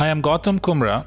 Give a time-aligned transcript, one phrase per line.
[0.00, 1.04] I am Gautam Kumra,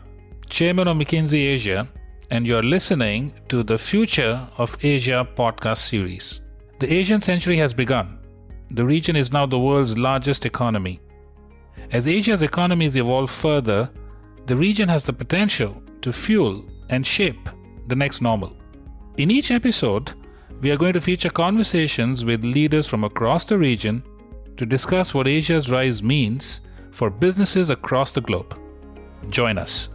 [0.51, 1.89] Chairman of McKinsey Asia,
[2.29, 6.41] and you're listening to the Future of Asia podcast series.
[6.77, 8.19] The Asian century has begun.
[8.69, 10.99] The region is now the world's largest economy.
[11.91, 13.89] As Asia's economies evolve further,
[14.45, 17.49] the region has the potential to fuel and shape
[17.87, 18.55] the next normal.
[19.17, 20.13] In each episode,
[20.61, 24.03] we are going to feature conversations with leaders from across the region
[24.57, 28.55] to discuss what Asia's rise means for businesses across the globe.
[29.29, 29.89] Join us.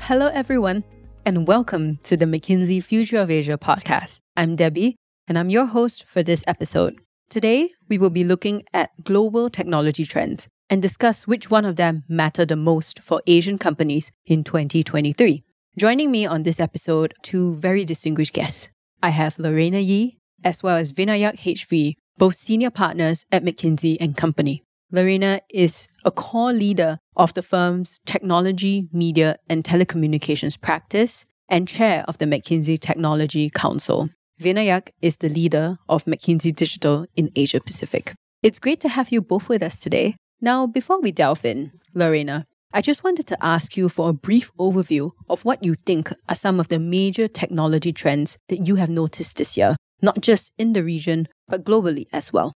[0.00, 0.84] Hello, everyone,
[1.26, 4.20] and welcome to the McKinsey Future of Asia podcast.
[4.36, 4.96] I'm Debbie,
[5.26, 6.96] and I'm your host for this episode.
[7.28, 12.04] Today, we will be looking at global technology trends and discuss which one of them
[12.08, 15.42] matter the most for Asian companies in 2023.
[15.78, 18.70] Joining me on this episode, two very distinguished guests.
[19.02, 24.16] I have Lareina Yee, as well as Vinayak HV, both senior partners at McKinsey and
[24.16, 24.62] Company.
[24.90, 32.04] Lareina is a core leader of the firm's technology, media, and telecommunications practice and chair
[32.08, 34.08] of the McKinsey Technology Council.
[34.40, 38.14] Vinayak is the leader of McKinsey Digital in Asia Pacific.
[38.42, 40.16] It's great to have you both with us today.
[40.40, 44.52] Now, before we delve in, Lareina, I just wanted to ask you for a brief
[44.56, 48.90] overview of what you think are some of the major technology trends that you have
[48.90, 52.52] noticed this year not just in the region, but globally as well.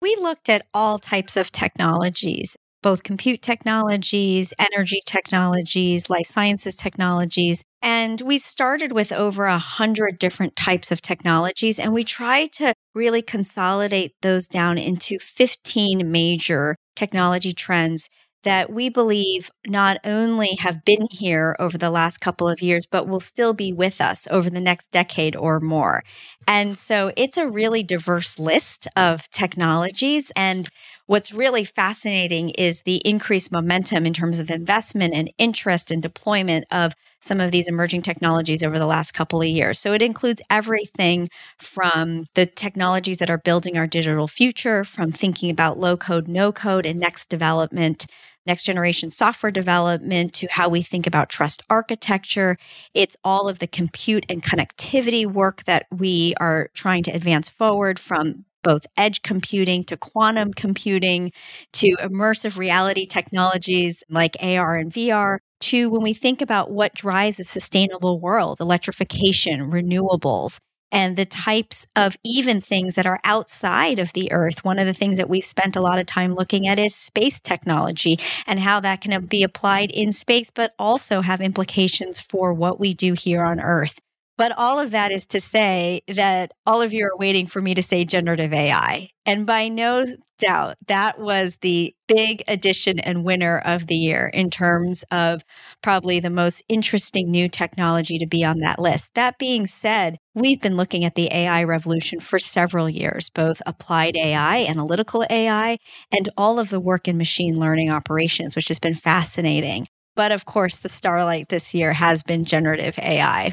[0.00, 7.62] We looked at all types of technologies, both compute technologies, energy technologies, life sciences technologies.
[7.80, 12.74] And we started with over a hundred different types of technologies, and we tried to
[12.94, 18.08] really consolidate those down into 15 major technology trends
[18.44, 23.06] that we believe not only have been here over the last couple of years, but
[23.06, 26.02] will still be with us over the next decade or more.
[26.46, 30.32] And so it's a really diverse list of technologies.
[30.34, 30.68] And
[31.06, 36.64] what's really fascinating is the increased momentum in terms of investment and interest and deployment
[36.70, 39.78] of some of these emerging technologies over the last couple of years.
[39.78, 41.28] So it includes everything
[41.58, 46.50] from the technologies that are building our digital future, from thinking about low code, no
[46.50, 48.06] code, and next development
[48.46, 52.56] next generation software development to how we think about trust architecture.
[52.94, 57.98] It's all of the compute and connectivity work that we are trying to advance forward
[57.98, 61.32] from both edge computing to quantum computing
[61.72, 67.38] to immersive reality technologies like AR and VR to when we think about what drives
[67.38, 70.58] a sustainable world, electrification, renewables,
[70.92, 74.64] and the types of even things that are outside of the earth.
[74.64, 77.40] One of the things that we've spent a lot of time looking at is space
[77.40, 82.78] technology and how that can be applied in space, but also have implications for what
[82.78, 84.00] we do here on earth.
[84.38, 87.74] But all of that is to say that all of you are waiting for me
[87.74, 89.08] to say generative AI.
[89.26, 90.04] And by no
[90.38, 95.42] doubt, that was the big addition and winner of the year in terms of
[95.82, 99.14] probably the most interesting new technology to be on that list.
[99.14, 104.16] That being said, we've been looking at the AI revolution for several years, both applied
[104.16, 105.78] AI, analytical AI,
[106.10, 109.86] and all of the work in machine learning operations, which has been fascinating.
[110.16, 113.52] But of course, the starlight this year has been generative AI.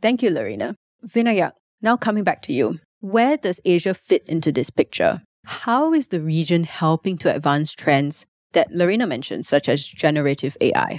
[0.00, 0.76] Thank you, Lareina.
[1.06, 1.52] Vinayak,
[1.82, 2.80] now coming back to you.
[3.00, 5.22] Where does Asia fit into this picture?
[5.46, 10.98] How is the region helping to advance trends that Lareina mentioned, such as generative AI?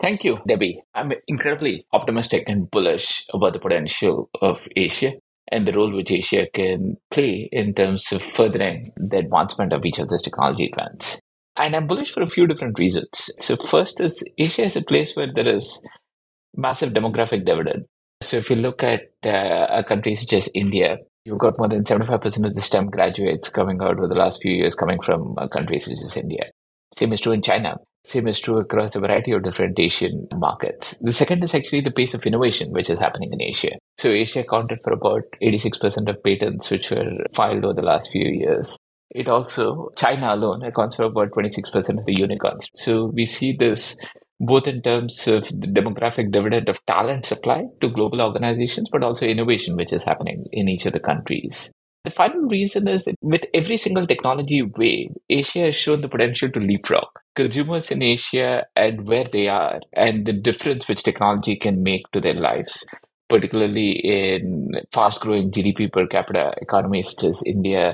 [0.00, 0.82] Thank you, Debbie.
[0.94, 5.12] I'm incredibly optimistic and bullish about the potential of Asia
[5.52, 9.98] and the role which Asia can play in terms of furthering the advancement of each
[9.98, 11.20] of these technology trends.
[11.56, 13.30] And I'm bullish for a few different reasons.
[13.40, 15.84] So, first is Asia is a place where there is
[16.56, 17.84] massive demographic dividend.
[18.22, 21.84] So if you look at uh, a country such as India, you've got more than
[21.84, 25.48] 75% of the STEM graduates coming out over the last few years coming from a
[25.48, 26.44] country such as India.
[26.96, 27.76] Same is true in China.
[28.04, 30.96] Same is true across a variety of different Asian markets.
[31.00, 33.72] The second is actually the pace of innovation which is happening in Asia.
[33.98, 38.26] So Asia accounted for about 86% of patents which were filed over the last few
[38.26, 38.76] years.
[39.10, 42.68] It also, China alone accounts for about 26% of the unicorns.
[42.74, 43.96] So we see this
[44.40, 49.26] both in terms of the demographic dividend of talent supply to global organizations, but also
[49.26, 51.70] innovation, which is happening in each of the countries.
[52.04, 56.48] The final reason is that with every single technology wave, Asia has shown the potential
[56.48, 57.04] to leapfrog.
[57.36, 62.20] Consumers in Asia and where they are, and the difference which technology can make to
[62.20, 62.86] their lives,
[63.28, 67.92] particularly in fast growing GDP per capita economies such as India,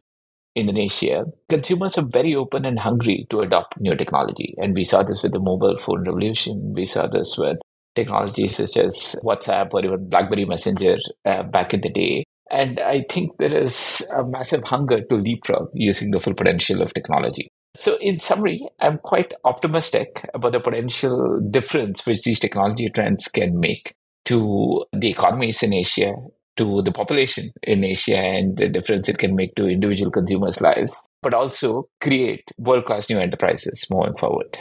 [0.57, 4.55] Indonesia, consumers are very open and hungry to adopt new technology.
[4.57, 6.73] And we saw this with the mobile phone revolution.
[6.75, 7.59] We saw this with
[7.95, 12.25] technologies such as WhatsApp or even BlackBerry Messenger uh, back in the day.
[12.51, 16.95] And I think there is a massive hunger to leapfrog using the full potential of
[16.95, 17.49] technology.
[17.75, 23.61] So, in summary, I'm quite optimistic about the potential difference which these technology trends can
[23.61, 23.95] make
[24.27, 26.15] to the economies in Asia,
[26.57, 31.09] to the population in Asia, and the difference it can make to individual consumers' lives,
[31.23, 34.59] but also create world class new enterprises moving forward.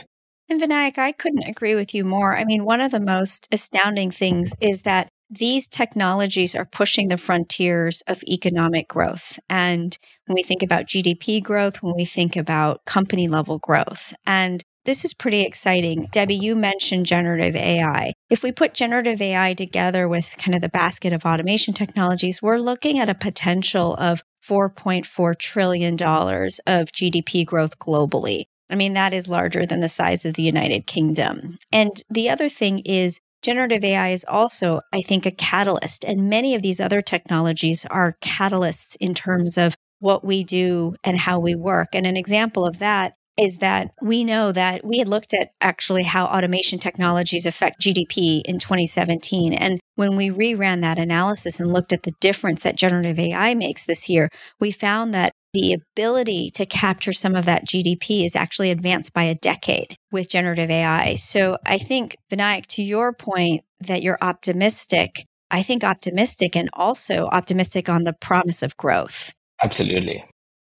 [0.50, 2.38] And Vinayak, I couldn't agree with you more.
[2.38, 7.18] I mean, one of the most astounding things is that these technologies are pushing the
[7.18, 9.40] frontiers of economic growth.
[9.50, 9.98] And
[10.28, 15.04] when we think about GDP growth, when we think about company level growth, and this
[15.04, 16.08] is pretty exciting.
[16.12, 18.14] Debbie, you mentioned generative AI.
[18.30, 22.58] If we put generative AI together with kind of the basket of automation technologies, we're
[22.58, 28.46] looking at a potential of $4.4 trillion of GDP growth globally.
[28.70, 31.58] I mean, that is larger than the size of the United Kingdom.
[31.72, 36.04] And the other thing is generative AI is also, I think, a catalyst.
[36.04, 41.18] And many of these other technologies are catalysts in terms of what we do and
[41.18, 41.90] how we work.
[41.94, 46.04] And an example of that is that we know that we had looked at actually
[46.04, 49.54] how automation technologies affect GDP in 2017.
[49.54, 53.86] And when we reran that analysis and looked at the difference that generative AI makes
[53.86, 54.30] this year,
[54.60, 59.24] we found that the ability to capture some of that GDP is actually advanced by
[59.24, 61.16] a decade with generative AI.
[61.16, 67.28] So I think, Vinayak, to your point that you're optimistic, I think optimistic and also
[67.32, 69.34] optimistic on the promise of growth.
[69.64, 70.26] Absolutely.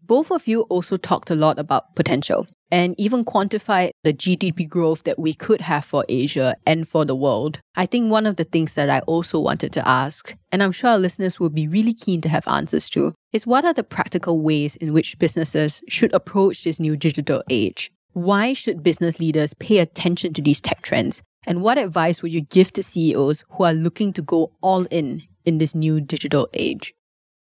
[0.06, 5.02] Both of you also talked a lot about potential and even quantified the GDP growth
[5.02, 7.58] that we could have for Asia and for the world.
[7.74, 10.90] I think one of the things that I also wanted to ask, and I'm sure
[10.90, 14.40] our listeners will be really keen to have answers to, is what are the practical
[14.40, 17.90] ways in which businesses should approach this new digital age?
[18.12, 21.24] Why should business leaders pay attention to these tech trends?
[21.48, 25.24] And what advice would you give to CEOs who are looking to go all in
[25.44, 26.94] in this new digital age?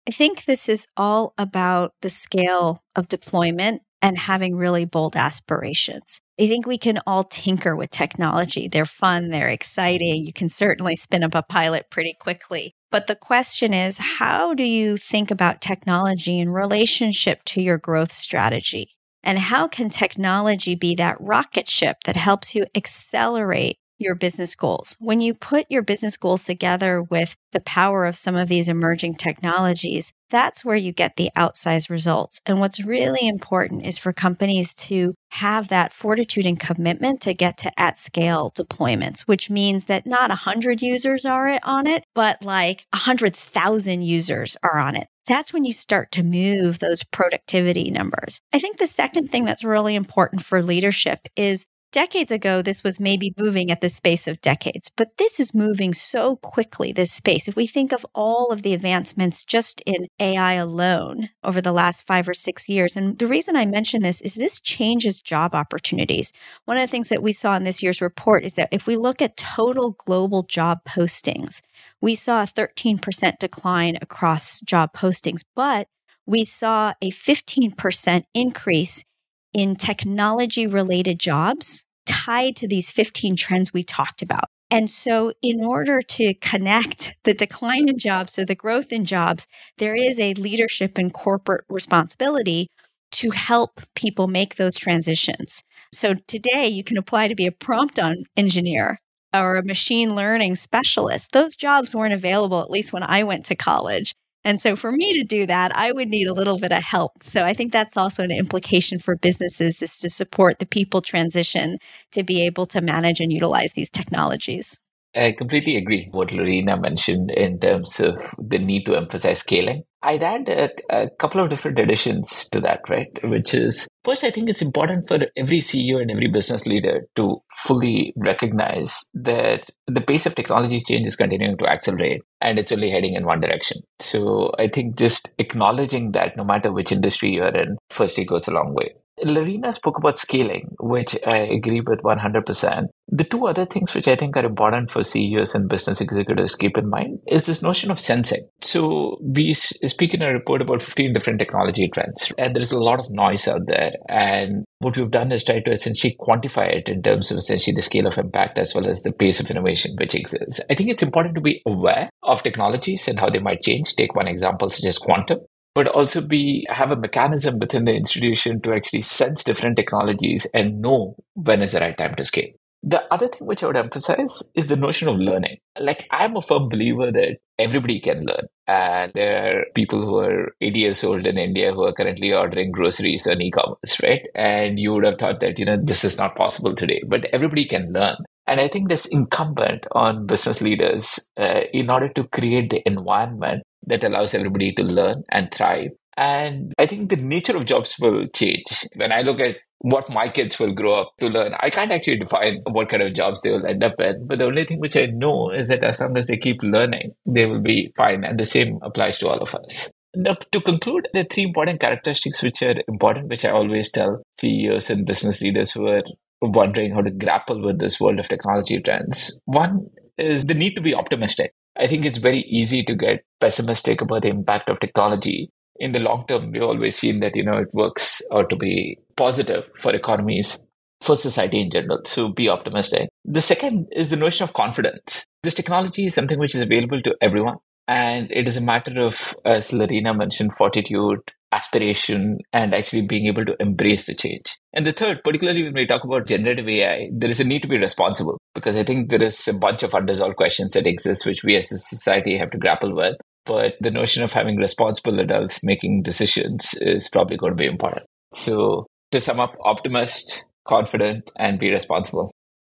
[0.08, 6.20] I think this is all about the scale of deployment and having really bold aspirations.
[6.40, 8.68] I think we can all tinker with technology.
[8.68, 10.26] They're fun, they're exciting.
[10.26, 12.74] You can certainly spin up a pilot pretty quickly.
[12.90, 18.12] But the question is, how do you think about technology in relationship to your growth
[18.12, 18.98] strategy?
[19.24, 24.98] And how can technology be that rocket ship that helps you accelerate your business goals.
[25.00, 29.16] When you put your business goals together with the power of some of these emerging
[29.16, 32.40] technologies, that's where you get the outsized results.
[32.46, 37.58] And what's really important is for companies to have that fortitude and commitment to get
[37.58, 42.86] to at scale deployments, which means that not 100 users are on it, but like
[42.94, 45.08] 100,000 users are on it.
[45.28, 48.42] That's when you start to move those productivity numbers.
[48.54, 53.02] I think the second thing that's really important for leadership is Decades ago, this was
[53.02, 57.50] maybe moving at the space of decades, but this is moving so quickly, this space.
[57.50, 62.08] If we think of all of the advancements just in AI alone over the last
[62.08, 66.32] five or six years, and the reason I mention this is this changes job opportunities.
[66.64, 68.96] One of the things that we saw in this year's report is that if we
[68.96, 71.62] look at total global job postings,
[72.00, 75.90] we saw a 13% decline across job postings, but
[76.26, 79.04] we saw a 15% increase
[79.54, 84.46] in technology related jobs tied to these 15 trends we talked about.
[84.70, 89.48] And so, in order to connect the decline in jobs to the growth in jobs,
[89.78, 92.68] there is a leadership and corporate responsibility
[93.12, 95.62] to help people make those transitions.
[95.94, 98.98] So, today you can apply to be a prompt on engineer
[99.34, 101.32] or a machine learning specialist.
[101.32, 104.14] Those jobs weren't available, at least when I went to college.
[104.44, 107.24] And so for me to do that, I would need a little bit of help.
[107.24, 111.78] So I think that's also an implication for businesses is to support the people transition
[112.12, 114.80] to be able to manage and utilize these technologies.
[115.14, 119.84] I completely agree what Lareina mentioned in terms of the need to emphasize scaling.
[120.02, 123.10] I'd add a, a, couple of different additions to that, right?
[123.24, 127.42] Which is first, I think it's important for every CEO and every business leader to
[127.66, 132.90] fully recognize that the pace of technology change is continuing to accelerate and it's only
[132.90, 133.82] heading in one direction.
[134.00, 138.48] So I think just acknowledging that no matter which industry you're in, first it goes
[138.48, 138.96] a long way.
[139.24, 142.86] Lareina spoke about scaling, which I agree with 100%.
[143.14, 146.58] The two other things which I think are important for CEOs and business executives to
[146.58, 148.48] keep in mind is this notion of sensing.
[148.62, 153.00] So we speak in a report about 15 different technology trends, and there's a lot
[153.00, 153.92] of noise out there.
[154.08, 157.82] And what we've done is try to essentially quantify it in terms of essentially the
[157.82, 160.62] scale of impact as well as the pace of innovation which exists.
[160.70, 163.94] I think it's important to be aware of technologies and how they might change.
[163.96, 165.40] Take one example such as quantum
[165.74, 170.82] but also be have a mechanism within the institution to actually sense different technologies and
[170.82, 172.52] know when is the right time to scale.
[172.84, 175.58] The other thing which I would emphasize is the notion of learning.
[175.80, 178.48] Like, I'm a firm believer that everybody can learn.
[178.68, 182.72] And there are people who are 80 years old in India who are currently ordering
[182.72, 184.28] groceries on e commerce, right?
[184.34, 187.66] And you would have thought that, you know, this is not possible today, but everybody
[187.66, 188.16] can learn.
[188.48, 193.62] And I think this incumbent on business leaders uh, in order to create the environment
[193.88, 195.92] that allows everybody to learn and thrive.
[196.18, 198.86] And I think the nature of jobs will change.
[198.96, 201.54] When I look at what my kids will grow up to learn.
[201.60, 204.46] I can't actually define what kind of jobs they will end up in, but the
[204.46, 207.62] only thing which I know is that as long as they keep learning, they will
[207.62, 208.24] be fine.
[208.24, 209.92] And the same applies to all of us.
[210.16, 214.90] Now, to conclude, the three important characteristics which are important, which I always tell CEOs
[214.90, 216.04] and business leaders who are
[216.42, 219.42] wondering how to grapple with this world of technology trends.
[219.46, 221.54] One is the need to be optimistic.
[221.78, 225.52] I think it's very easy to get pessimistic about the impact of technology
[225.82, 229.00] in the long term, we've always seen that, you know, it works out to be
[229.18, 230.68] positive for economies,
[231.02, 232.02] for society in general.
[232.06, 233.10] So be optimistic.
[233.26, 235.26] The second is the notion of confidence.
[235.42, 237.58] This technology is something which is available to everyone.
[237.88, 241.20] And it is a matter of, as Lareina mentioned, fortitude,
[241.52, 244.58] aspiration, and actually being able to embrace the change.
[244.74, 247.68] And the third, particularly when we talk about generative AI, there is a need to
[247.68, 251.44] be responsible because I think there is a bunch of unresolved questions that exist, which
[251.44, 255.64] we as a society have to grapple with but the notion of having responsible adults
[255.64, 258.06] making decisions is probably going to be important.
[258.34, 262.32] So, to sum up, optimist, confident, and be responsible.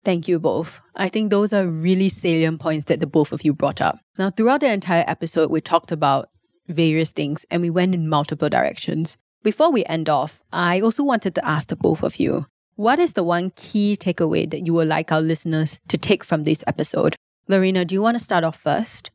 [0.03, 0.81] Thank you both.
[0.95, 3.99] I think those are really salient points that the both of you brought up.
[4.17, 6.29] Now, throughout the entire episode, we talked about
[6.67, 9.17] various things and we went in multiple directions.
[9.43, 13.13] Before we end off, I also wanted to ask the both of you what is
[13.13, 17.15] the one key takeaway that you would like our listeners to take from this episode?
[17.47, 19.11] Lareina, do you want to start off first?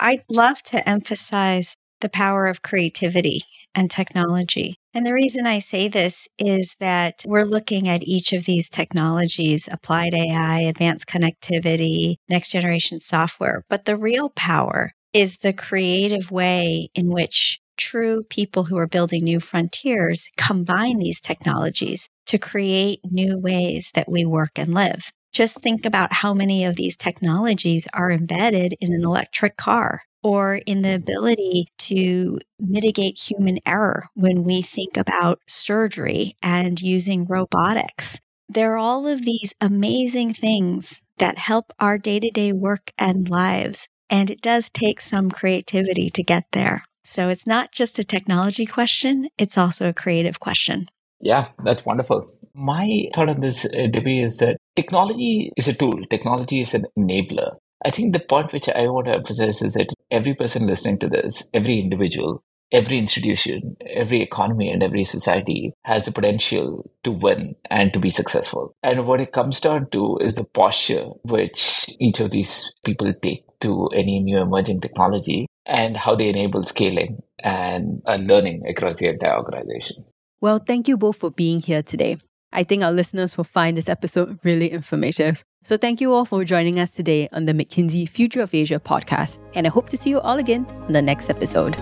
[0.00, 3.42] I'd love to emphasize the power of creativity
[3.74, 4.74] and technology.
[4.94, 9.68] And the reason I say this is that we're looking at each of these technologies
[9.70, 13.64] applied AI, advanced connectivity, next generation software.
[13.70, 19.24] But the real power is the creative way in which true people who are building
[19.24, 25.10] new frontiers combine these technologies to create new ways that we work and live.
[25.32, 30.56] Just think about how many of these technologies are embedded in an electric car or
[30.66, 31.02] in the mm-hmm.
[31.02, 38.20] ability to mitigate human error when we think about surgery and using robotics.
[38.48, 43.28] There are all of these amazing things that help our day to day work and
[43.28, 43.88] lives.
[44.12, 46.84] And it does take some creativity to get there.
[47.02, 50.88] So it's not just a technology question, it's also a creative question.
[51.18, 52.30] Yeah, that's wonderful.
[52.54, 56.84] My thought on this, uh, Debbie, is that technology is a tool, technology is an
[56.98, 57.56] enabler.
[57.84, 61.08] I think the point which I want to emphasize is that every person listening to
[61.08, 67.54] this, every individual, every institution, every economy, and every society has the potential to win
[67.70, 68.74] and to be successful.
[68.82, 73.44] And what it comes down to is the posture which each of these people take
[73.62, 79.08] to any new emerging technology and how they enable scaling and uh, learning across the
[79.08, 80.04] entire organization.
[80.40, 82.16] Well, thank you both for being here today.
[82.52, 85.42] I think our listeners will find this episode really informative.
[85.64, 89.38] So thank you all for joining us today on the McKinsey Future of Asia podcast,
[89.54, 91.76] and I hope to see you all again on the next episode.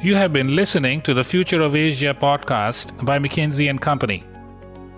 [0.00, 4.22] You have been listening to the Future of Asia podcast by McKinsey and Company.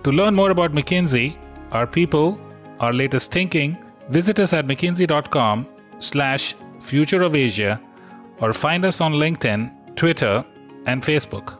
[0.09, 1.35] To learn more about McKinsey,
[1.71, 2.41] our people,
[2.79, 5.67] our latest thinking, visit us at mckinsey.com
[5.99, 7.79] slash future of Asia
[8.39, 10.43] or find us on LinkedIn, Twitter,
[10.87, 11.58] and Facebook.